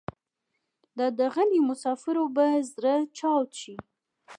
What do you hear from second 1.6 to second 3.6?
مسافر به زره چاود